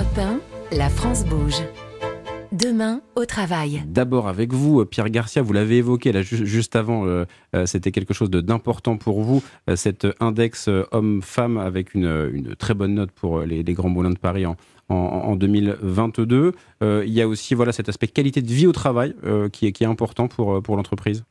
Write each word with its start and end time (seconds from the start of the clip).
Europe 0.00 0.18
1, 0.18 0.78
la 0.78 0.88
France 0.88 1.26
bouge. 1.26 1.60
Demain, 2.52 3.02
au 3.16 3.26
travail. 3.26 3.82
D'abord 3.86 4.28
avec 4.28 4.50
vous, 4.50 4.82
Pierre 4.86 5.10
Garcia, 5.10 5.42
vous 5.42 5.52
l'avez 5.52 5.76
évoqué 5.76 6.10
là 6.10 6.22
juste 6.22 6.74
avant, 6.74 7.04
euh, 7.04 7.26
euh, 7.54 7.66
c'était 7.66 7.92
quelque 7.92 8.14
chose 8.14 8.30
d'important 8.30 8.96
pour 8.96 9.20
vous, 9.20 9.42
euh, 9.68 9.76
cet 9.76 10.06
index 10.18 10.70
homme-femme 10.92 11.58
avec 11.58 11.92
une, 11.92 12.54
très 12.58 12.72
bonne 12.72 12.94
note 12.94 13.10
pour 13.10 13.40
les, 13.40 13.62
grands 13.74 13.90
moulins 13.90 14.08
de 14.08 14.18
Paris 14.18 14.46
en, 14.46 15.36
2022. 15.36 16.54
il 16.80 17.12
y 17.12 17.20
a 17.20 17.28
aussi 17.28 17.54
voilà, 17.54 17.72
cet 17.72 17.90
aspect 17.90 18.08
qualité 18.08 18.40
de 18.40 18.50
vie 18.50 18.66
au 18.66 18.72
travail 18.72 19.14
qui, 19.52 19.66
est, 19.66 19.72
qui 19.72 19.84
est 19.84 19.88
important 19.88 20.28
pour, 20.28 20.62
pour 20.62 20.76
l'entreprise. 20.76 21.24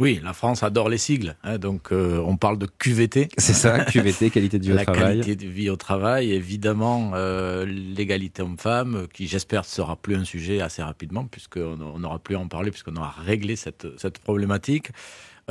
Oui, 0.00 0.20
la 0.24 0.32
France 0.32 0.64
adore 0.64 0.88
les 0.88 0.98
sigles, 0.98 1.36
hein, 1.44 1.56
donc 1.58 1.92
euh, 1.92 2.18
on 2.26 2.36
parle 2.36 2.58
de 2.58 2.66
QVT. 2.66 3.28
C'est 3.38 3.52
ça, 3.52 3.84
QVT, 3.84 4.30
qualité 4.32 4.58
de 4.58 4.64
vie 4.64 4.72
au 4.72 4.76
travail. 4.76 5.18
La 5.18 5.24
qualité 5.24 5.46
de 5.46 5.50
vie 5.50 5.70
au 5.70 5.76
travail, 5.76 6.32
évidemment, 6.32 7.12
euh, 7.14 7.64
l'égalité 7.64 8.42
homme-femme, 8.42 9.06
qui 9.12 9.28
j'espère 9.28 9.64
sera 9.64 9.94
plus 9.94 10.16
un 10.16 10.24
sujet 10.24 10.60
assez 10.60 10.82
rapidement, 10.82 11.26
puisqu'on 11.26 11.98
n'aura 11.98 12.18
plus 12.18 12.34
à 12.34 12.40
en 12.40 12.48
parler, 12.48 12.72
puisqu'on 12.72 12.96
aura 12.96 13.14
réglé 13.24 13.54
cette, 13.54 13.86
cette 13.96 14.18
problématique. 14.18 14.90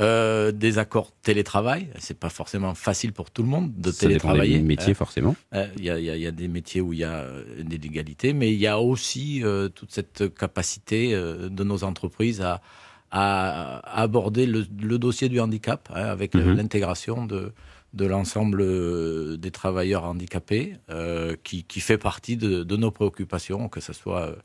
Euh, 0.00 0.50
des 0.50 0.78
accords 0.78 1.12
télétravail, 1.22 1.88
c'est 1.98 2.18
pas 2.18 2.28
forcément 2.28 2.74
facile 2.74 3.12
pour 3.12 3.30
tout 3.30 3.44
le 3.44 3.48
monde 3.48 3.72
de 3.76 3.92
ça 3.92 4.00
télétravailler. 4.00 4.58
Des 4.58 4.64
métiers, 4.64 4.92
forcément. 4.92 5.36
Il 5.78 5.84
y, 5.84 5.88
a, 5.88 5.98
y, 5.98 6.26
a 6.26 6.30
des 6.32 6.48
métiers 6.48 6.80
où 6.80 6.92
il 6.92 6.98
y 6.98 7.04
a 7.04 7.24
une 7.56 7.72
inégalité, 7.72 8.32
mais 8.32 8.52
il 8.52 8.58
y 8.58 8.66
a 8.66 8.80
aussi 8.80 9.42
toute 9.74 9.92
cette 9.92 10.34
capacité 10.34 11.12
de 11.14 11.64
nos 11.64 11.84
entreprises 11.84 12.42
à 12.42 12.60
à, 13.16 13.78
aborder 14.00 14.44
le, 14.44 14.98
dossier 14.98 15.28
du 15.28 15.38
handicap 15.38 15.88
hein, 15.94 16.04
avec 16.04 16.34
mhm. 16.34 16.56
l'intégration 16.56 17.24
de, 17.24 17.52
de 17.92 18.06
l'ensemble 18.06 19.38
des 19.38 19.50
travailleurs 19.52 20.02
handicapés 20.04 20.76
euh, 20.90 21.36
qui, 21.44 21.62
qui, 21.62 21.78
fait 21.78 21.96
partie 21.96 22.36
de, 22.36 22.64
de, 22.64 22.76
nos 22.76 22.90
préoccupations, 22.90 23.68
que 23.68 23.80
ce 23.80 23.92
soit 23.92 24.22
euh, 24.22 24.36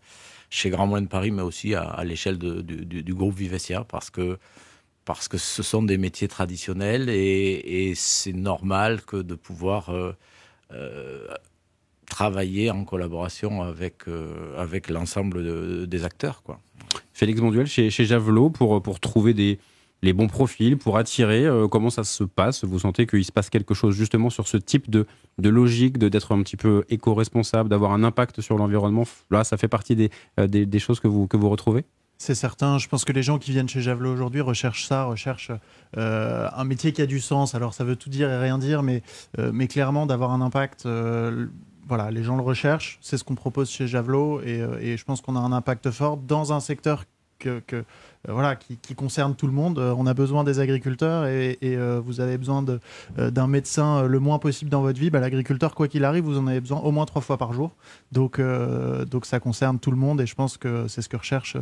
chez 0.51 0.69
Grand 0.69 0.85
Moulin 0.85 1.01
de 1.01 1.07
Paris, 1.07 1.31
mais 1.31 1.41
aussi 1.41 1.73
à, 1.73 1.81
à 1.81 2.03
l'échelle 2.03 2.37
du, 2.37 2.85
du, 2.85 3.13
groupe 3.15 3.35
Vivessia, 3.35 3.83
parce 3.85 4.11
que, 4.11 4.37
parce 5.03 5.27
que 5.27 5.39
ce 5.39 5.63
sont 5.63 5.81
des 5.81 5.97
métiers 5.97 6.27
traditionnels 6.27 7.09
et, 7.09 7.89
et 7.89 7.95
c'est 7.95 8.33
normal 8.33 9.01
que 9.01 9.17
de 9.17 9.33
pouvoir 9.33 9.89
euh, 9.89 10.15
euh, 10.73 11.27
travailler 12.09 12.71
en 12.71 12.83
collaboration 12.83 13.61
avec, 13.61 14.05
avec 14.57 14.89
l'ensemble 14.89 15.87
des 15.87 16.03
acteurs. 16.03 16.41
Quoi. 16.43 16.59
Félix 17.13 17.39
Bonduel 17.39 17.67
chez, 17.67 17.89
chez 17.89 18.05
Javelot 18.05 18.49
pour, 18.49 18.81
pour 18.81 18.99
trouver 18.99 19.33
des, 19.33 19.59
les 20.01 20.13
bons 20.13 20.27
profils, 20.27 20.77
pour 20.77 20.97
attirer 20.97 21.45
euh, 21.45 21.67
Comment 21.67 21.89
ça 21.89 22.03
se 22.03 22.23
passe? 22.23 22.63
Vous 22.63 22.79
sentez 22.79 23.05
qu'il 23.05 23.25
se 23.25 23.31
passe 23.31 23.49
quelque 23.49 23.73
chose 23.73 23.95
justement 23.95 24.29
sur 24.29 24.47
ce 24.47 24.57
type 24.57 24.89
de, 24.89 25.05
de 25.37 25.49
logique, 25.49 25.97
d'être 25.97 26.33
un 26.33 26.41
petit 26.41 26.57
peu 26.57 26.83
éco-responsable, 26.89 27.69
d'avoir 27.69 27.91
un 27.91 28.03
impact 28.03 28.41
sur 28.41 28.57
l'environnement? 28.57 29.03
Là, 29.31 29.43
ça 29.43 29.57
fait 29.57 29.67
partie 29.67 29.95
des, 29.95 30.09
euh, 30.39 30.47
des, 30.47 30.65
des, 30.65 30.79
choses 30.79 30.99
que 30.99 31.07
vous, 31.07 31.27
que 31.27 31.37
vous 31.37 31.49
retrouvez? 31.49 31.85
C'est 32.17 32.35
certain. 32.35 32.77
Je 32.77 32.87
pense 32.89 33.05
que 33.05 33.13
les 33.13 33.23
gens 33.23 33.37
qui 33.37 33.51
viennent 33.51 33.69
chez 33.69 33.81
Javelot 33.81 34.11
aujourd'hui 34.11 34.41
recherchent 34.41 34.85
ça, 34.85 35.05
recherchent 35.05 35.51
euh, 35.97 36.49
un 36.53 36.63
métier 36.65 36.91
qui 36.91 37.01
a 37.01 37.05
du 37.05 37.21
sens. 37.21 37.55
Alors 37.55 37.73
ça 37.73 37.85
veut 37.85 37.95
tout 37.95 38.09
dire 38.09 38.29
et 38.29 38.37
rien 38.37 38.57
dire, 38.57 38.83
mais, 38.83 39.03
mais 39.37 39.67
clairement 39.67 40.05
d'avoir 40.05 40.31
un 40.31 40.41
impact 40.41 40.85
voilà, 41.89 42.09
les 42.11 42.23
gens 42.23 42.37
le 42.37 42.43
recherchent, 42.43 42.97
c'est 43.01 43.17
ce 43.17 43.23
qu'on 43.25 43.35
propose 43.35 43.69
chez 43.69 43.87
Javelot 43.87 44.41
et, 44.41 44.63
et 44.79 44.95
je 44.95 45.03
pense 45.03 45.19
qu'on 45.19 45.35
a 45.35 45.39
un 45.39 45.51
impact 45.51 45.91
fort 45.91 46.15
dans 46.15 46.53
un 46.53 46.61
secteur 46.61 47.03
que, 47.39 47.61
euh, 47.73 47.83
voilà, 48.27 48.55
qui, 48.55 48.77
concerne 48.95 49.35
tout 49.35 49.47
le 49.47 49.53
monde. 49.53 49.79
Euh, 49.79 49.93
on 49.97 50.05
a 50.05 50.13
besoin 50.13 50.43
des 50.43 50.59
agriculteurs 50.59 51.25
et, 51.25 51.57
euh, 51.63 52.01
vous 52.03 52.19
avez 52.19 52.37
besoin 52.37 52.63
d'un 53.17 53.47
médecin 53.47 54.03
le 54.03 54.19
moins 54.19 54.39
possible 54.39 54.69
dans 54.69 54.81
votre 54.81 54.99
vie. 54.99 55.09
Bah, 55.09 55.19
L'agriculteur, 55.19 55.73
quoi 55.73 55.87
qu'il 55.87 56.03
arrive, 56.03 56.25
vous 56.25 56.37
en 56.37 56.47
avez 56.47 56.59
besoin 56.59 56.79
au 56.79 56.91
moins 56.91 57.05
trois 57.05 57.21
fois 57.21 57.37
par 57.37 57.53
jour. 57.53 57.71
Donc, 58.11 58.41
donc 59.09 59.25
ça 59.25 59.39
concerne 59.39 59.79
tout 59.79 59.91
le 59.91 59.97
monde 59.97 60.21
et 60.21 60.25
je 60.25 60.35
pense 60.35 60.57
que 60.57 60.87
c'est 60.87 61.01
ce 61.01 61.09
que 61.09 61.17
recherchent 61.17 61.57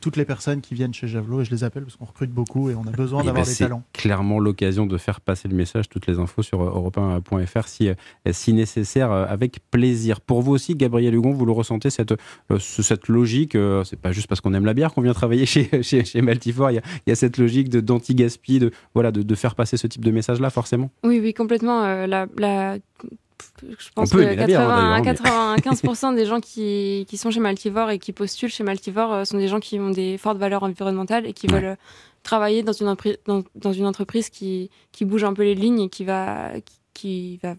toutes 0.00 0.16
les 0.16 0.24
personnes 0.24 0.60
qui 0.60 0.74
viennent 0.74 0.94
chez 0.94 1.08
Javelot 1.08 1.40
et 1.40 1.44
je 1.44 1.50
les 1.50 1.64
appelle 1.64 1.84
parce 1.84 1.96
qu'on 1.96 2.04
recrute 2.04 2.30
beaucoup 2.30 2.70
et 2.70 2.74
on 2.74 2.86
a 2.86 2.90
besoin 2.90 3.24
d'avoir 3.24 3.44
ben, 3.44 3.50
des 3.50 3.56
talents. 3.56 3.82
clairement 3.92 4.38
l'occasion 4.38 4.86
de 4.86 4.98
faire 4.98 5.20
passer 5.20 5.48
le 5.48 5.54
message, 5.56 5.88
toutes 5.88 6.06
les 6.06 6.18
infos 6.18 6.42
sur 6.42 6.62
europe 6.62 6.98
si, 7.66 7.90
si 8.30 8.52
nécessaire, 8.52 9.10
avec 9.10 9.58
plaisir. 9.70 10.20
Pour 10.20 10.42
vous 10.42 10.52
aussi, 10.52 10.74
Gabriel 10.74 11.14
Hugon, 11.14 11.32
vous 11.32 11.46
le 11.46 11.52
ressentez, 11.52 11.90
cette, 11.90 12.14
cette 12.58 13.08
logique, 13.08 13.56
c'est 13.84 13.98
pas 13.98 14.12
juste 14.12 14.28
parce 14.28 14.40
qu'on 14.40 14.54
aime 14.54 14.66
la 14.66 14.74
bière 14.74 14.92
qu'on 14.94 15.02
vient 15.02 15.14
travailler 15.14 15.46
chez 15.46 15.70
chez, 15.82 15.95
Maltifort, 16.22 16.70
il 16.70 16.82
y, 17.06 17.10
a, 17.10 17.14
cette 17.14 17.38
logique 17.38 17.68
de 17.68 17.80
d'anti-gaspi, 17.80 18.58
de, 18.58 18.70
voilà, 18.94 19.10
de, 19.12 19.34
faire 19.34 19.54
passer 19.54 19.76
ce 19.76 19.86
type 19.86 20.04
de 20.04 20.10
message-là, 20.10 20.50
forcément. 20.50 20.90
Oui, 21.04 21.20
oui, 21.20 21.34
complètement. 21.34 21.84
Euh, 21.84 22.06
la, 22.06 22.26
je 23.62 23.90
pense 23.94 24.10
que 24.10 24.18
95% 24.18 26.14
des 26.14 26.26
gens 26.26 26.40
qui, 26.40 27.06
qui, 27.08 27.16
sont 27.16 27.30
chez 27.30 27.40
Maltivore 27.40 27.90
et 27.90 27.98
qui 27.98 28.12
postulent 28.12 28.50
chez 28.50 28.64
Maltivore 28.64 29.12
euh, 29.12 29.24
sont 29.24 29.38
des 29.38 29.48
gens 29.48 29.60
qui 29.60 29.78
ont 29.78 29.90
des 29.90 30.18
fortes 30.18 30.38
valeurs 30.38 30.62
environnementales 30.62 31.26
et 31.26 31.32
qui 31.32 31.46
veulent 31.46 31.64
euh, 31.64 31.76
travailler 32.22 32.62
dans 32.62 32.72
une, 32.72 32.94
dans, 33.26 33.42
dans, 33.54 33.72
une 33.72 33.86
entreprise 33.86 34.30
qui, 34.30 34.70
qui 34.92 35.04
bouge 35.04 35.24
un 35.24 35.32
peu 35.32 35.42
les 35.42 35.54
lignes 35.54 35.80
et 35.80 35.88
qui 35.88 36.04
va, 36.04 36.52
qui 36.94 37.38
va 37.42 37.54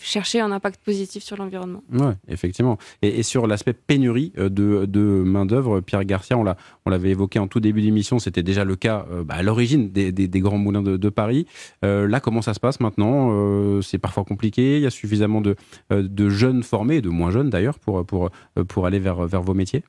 chercher 0.00 0.40
un 0.40 0.52
impact 0.52 0.80
positif 0.84 1.22
sur 1.22 1.36
l'environnement. 1.36 1.82
Oui, 1.92 2.12
effectivement. 2.28 2.78
Et, 3.02 3.22
sur 3.22 3.46
l'aspect 3.46 3.72
pénurie 3.72 4.32
euh, 4.38 4.48
de, 4.48 4.86
de 4.86 5.00
main-d'œuvre, 5.00 5.80
Pierre 5.80 6.04
Garcia, 6.04 6.36
on 6.38 6.90
l'avait 6.90 7.10
évoqué 7.10 7.38
en 7.38 7.46
tout 7.46 7.60
début 7.60 7.82
d'émission, 7.82 8.18
c'était 8.18 8.42
déjà 8.42 8.64
le 8.64 8.76
cas 8.76 9.06
euh, 9.10 9.24
bah, 9.24 9.34
à 9.34 9.42
l'origine 9.42 9.90
des, 9.90 10.12
des, 10.12 10.40
grands 10.40 10.58
moulins 10.58 10.82
de, 10.82 10.96
de 10.96 11.08
Paris. 11.08 11.46
Euh, 11.84 12.08
là, 12.08 12.20
comment 12.20 12.42
ça 12.42 12.54
se 12.54 12.60
passe 12.60 12.80
maintenant 12.80 13.80
C'est 13.82 13.98
parfois 13.98 14.24
compliqué, 14.24 14.76
il 14.76 14.82
y 14.82 14.86
a 14.86 14.90
suffisamment 14.90 15.40
de, 15.40 15.56
de 15.90 16.28
jeunes 16.28 16.62
formés, 16.62 17.00
de 17.00 17.08
moins 17.08 17.30
jeunes 17.30 17.50
d'ailleurs, 17.50 17.78
pour, 17.78 18.04
pour, 18.04 18.30
pour 18.68 18.86
aller 18.86 18.98
vers, 18.98 19.26
vers 19.26 19.42
vos 19.42 19.54
métiers? 19.54 19.82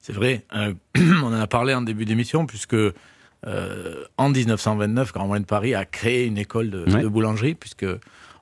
C'est 0.00 0.12
vrai, 0.12 0.44
on 0.96 1.26
en 1.26 1.32
a 1.32 1.46
parlé 1.46 1.74
en 1.74 1.82
début 1.82 2.04
d'émission, 2.04 2.46
puisque 2.46 2.76
en 3.44 4.28
1929, 4.30 5.12
Grand 5.12 5.26
Moulin 5.26 5.40
de 5.40 5.46
Paris 5.46 5.74
a 5.74 5.84
créé 5.84 6.26
une 6.26 6.38
école 6.38 6.70
de, 6.70 6.84
de 6.84 7.08
boulangerie, 7.08 7.54
puisque 7.54 7.86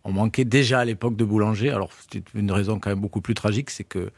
on 0.07 0.13
manquait 0.13 0.45
déjà 0.45 0.81
à 0.81 0.85
l'époque 0.85 1.17
de 1.17 1.25
boulangers. 1.25 1.71
Alors, 1.71 1.91
c'était 2.01 2.23
une 2.35 2.53
raison 2.53 2.79
quand 2.79 2.91
même 2.91 3.01
beaucoup 3.01 3.21
plus 3.21 3.35
tragique, 3.35 3.71
c'est 3.71 3.85
que 3.85 4.11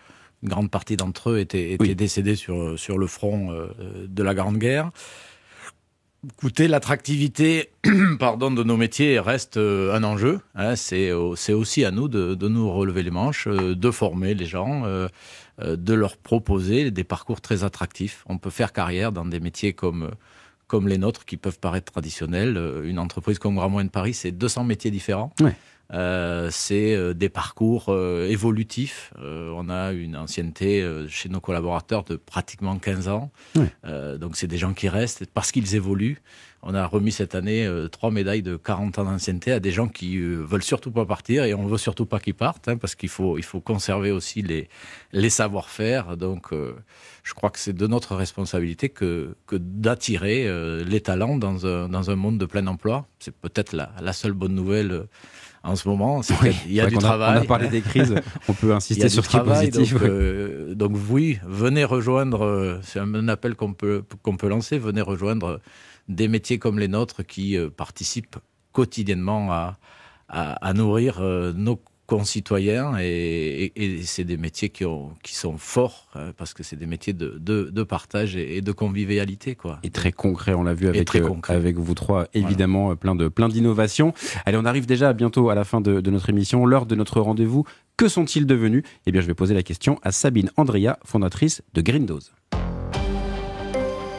une 0.43 0.51
grande 0.51 0.71
partie 0.71 0.97
d'entre 0.97 1.31
eux 1.31 1.39
étaient, 1.39 1.77
décédés 1.79 2.37
sur, 2.37 2.79
sur 2.79 2.99
le 2.99 3.07
front 3.07 3.51
euh, 3.51 3.67
de 4.07 4.23
la 4.23 4.35
Grande 4.35 4.59
Guerre. 4.59 4.91
Écoutez, 6.33 6.69
l'attractivité 6.69 7.71
pardon, 8.21 8.51
de 8.51 8.63
nos 8.63 8.77
métiers 8.77 9.19
reste 9.19 9.57
euh, 9.57 9.95
un 9.95 10.05
enjeu. 10.05 10.41
Hein. 10.55 10.77
c'est, 10.77 11.11
aussi 11.11 11.85
à 11.85 11.91
nous 11.91 12.09
de, 12.09 12.49
nous 12.49 12.71
relever 12.71 13.03
les 13.03 13.11
manches, 13.11 13.49
euh, 13.49 13.75
de 13.75 13.91
former 13.91 14.35
les 14.35 14.47
gens, 14.47 14.85
de 15.59 15.95
leur 15.95 16.17
proposer 16.17 16.93
des 16.93 17.05
parcours 17.05 17.41
très 17.41 17.65
attractifs. 17.65 18.25
On 18.29 18.39
peut 18.39 18.51
faire 18.51 18.73
carrière 18.73 19.11
dans 19.11 19.25
des 19.25 19.41
métiers 19.41 19.73
comme 19.73 20.11
comme 20.69 20.87
les 20.87 20.99
nôtres 20.99 21.25
qui 21.25 21.39
peuvent 21.39 21.59
paraître 21.59 21.91
traditionnels. 21.91 22.63
Une 22.85 22.99
entreprise 22.99 23.39
comme 23.39 23.55
Grand 23.55 23.83
de 23.83 23.89
Paris, 23.89 24.13
c'est 24.13 24.33
200 24.33 24.65
métiers 24.65 24.91
différents. 24.91 25.33
Euh, 25.95 26.49
c'est 26.53 26.95
euh, 26.95 27.15
des 27.15 27.31
parcours 27.31 27.87
euh, 27.89 28.29
évolutifs. 28.29 29.13
on 29.19 29.71
a 29.71 29.93
une 29.93 30.17
ancienneté 30.17 30.87
chez 31.09 31.29
nos 31.29 31.41
collaborateurs 31.41 32.05
de 32.05 32.17
pratiquement 32.17 32.79
15 32.79 33.09
ans. 33.09 33.31
donc 34.21 34.37
c'est 34.37 34.47
des 34.47 34.59
gens 34.59 34.75
qui 34.75 34.89
restent 34.89 35.25
parce 35.33 35.53
qu'ils 35.53 35.75
évoluent. 35.75 36.21
On 36.63 36.75
a 36.75 36.85
remis 36.87 37.13
cette 37.13 37.37
année 37.37 37.69
trois 37.93 38.11
médailles 38.11 38.43
de 38.43 38.57
40 38.57 38.99
ans 38.99 39.05
d'ancienneté 39.05 39.53
à 39.53 39.61
des 39.61 39.71
gens 39.71 39.87
qui 39.87 40.19
veulent 40.19 40.63
surtout 40.63 40.91
pas 40.91 41.07
partir 41.07 41.45
et 41.45 41.55
on 41.55 41.67
veut 41.67 41.79
surtout 41.79 42.05
pas 42.05 42.19
qu'ils 42.19 42.35
partent 42.35 42.67
hein, 42.69 42.77
parce 42.77 42.97
qu'il 42.97 43.09
faut 43.09 43.39
il 43.39 43.45
faut 43.45 43.61
conserver 43.61 44.11
aussi 44.11 44.43
les 44.43 44.69
les 45.13 45.31
savoir-faire. 45.31 46.17
Donc 46.17 46.53
je 47.23 47.35
crois 47.35 47.51
que 47.51 47.59
c'est 47.59 47.73
de 47.73 47.87
notre 47.87 48.17
responsabilité 48.17 48.89
que 48.89 49.37
que 49.47 49.57
d'attirer 49.57 50.49
les 50.85 51.01
talents 51.01 51.37
dans 51.37 51.67
un 51.67 51.89
dans 51.89 52.11
un 52.11 52.17
monde 52.17 52.39
de 52.39 52.47
plein 52.47 52.67
emploi. 52.67 53.07
C'est 53.21 53.35
peut-être 53.35 53.73
la, 53.73 53.93
la 54.01 54.13
seule 54.13 54.33
bonne 54.33 54.55
nouvelle 54.55 55.07
en 55.63 55.77
ce 55.77 55.89
moment. 55.89 56.21
il 56.67 56.73
y 56.73 56.81
a 56.81 56.87
du 56.87 56.97
travail. 56.99 57.39
on 57.39 57.43
a 57.43 57.45
parlé 57.45 57.69
des 57.69 57.81
crises, 57.81 58.15
on 58.49 58.53
peut 58.53 58.73
insister 58.75 59.09
sur 59.09 59.25
ce 59.25 59.31
qui 59.31 59.37
est 59.37 59.45
positif. 59.45 59.93
Donc, 59.95 60.03
euh, 60.03 60.75
donc, 60.75 60.97
oui, 61.11 61.39
venez 61.47 61.85
rejoindre, 61.85 62.45
euh, 62.45 62.79
c'est 62.83 62.99
un 63.01 63.29
appel 63.29 63.55
qu'on 63.55 63.73
peut, 63.75 64.05
qu'on 64.23 64.37
peut 64.37 64.49
lancer, 64.49 64.79
venez 64.79 65.01
rejoindre 65.01 65.61
des 66.09 66.29
métiers 66.29 66.59
comme 66.59 66.79
les 66.79 66.89
nôtres 66.89 67.27
qui 67.27 67.57
euh, 67.57 67.69
participent 67.71 68.37
quotidiennement 68.73 69.53
à, 69.53 69.79
à, 70.29 70.53
à 70.67 70.73
nourrir 70.73 71.21
nos 71.21 71.81
concitoyens 72.09 72.97
et, 72.99 73.71
et, 73.77 74.03
c'est 74.03 74.25
des 74.25 74.39
métiers 74.39 74.71
qui, 74.71 74.87
ont, 74.87 75.11
qui 75.23 75.35
sont 75.35 75.59
forts 75.59 76.09
hein, 76.15 76.33
parce 76.37 76.55
que 76.55 76.63
c'est 76.63 76.75
des 76.75 76.87
métiers 76.87 77.13
de, 77.13 77.37
de, 77.39 77.71
de 77.71 77.83
partage 77.83 78.35
et, 78.35 78.63
de 78.63 78.73
convivialité 78.73 79.55
quoi. 79.55 79.79
Et 79.83 79.91
très 79.91 80.11
concret, 80.11 80.55
on 80.55 80.63
l'a 80.63 80.75
vu 80.75 80.89
avec 80.89 81.15
euh, 81.15 81.35
avec 81.49 81.77
vous 81.77 81.95
trois 81.95 82.27
évidemment 82.33 82.93
euh, 82.93 82.95
plein 82.95 83.15
de 83.15 83.29
plein 83.29 83.49
d'innovations. 83.49 84.15
Allez, 84.47 84.57
on 84.57 84.65
arrive 84.65 84.87
déjà 84.87 85.13
bientôt 85.13 85.51
à 85.51 85.55
la 85.55 85.65
fin 85.65 85.83
de, 85.83 86.01
de 86.01 86.11
notre 86.11 86.31
émission, 86.31 86.65
l'heure 86.65 86.87
de 86.87 86.95
notre 86.95 87.21
rendez-vous. 87.21 87.65
Que 87.99 88.09
sont-ils 88.09 88.47
devenus? 88.47 88.85
Eh 89.07 89.13
bien, 89.13 89.21
je 89.21 89.27
vais 89.27 89.35
poser 89.35 89.55
la 89.55 89.63
question 89.63 89.99
à 90.03 90.13
Sabine 90.13 90.51
Andrea, 90.57 90.99
fondatrice 91.05 91.63
de 91.75 91.83
Green 91.83 92.07
Dose. 92.07 92.33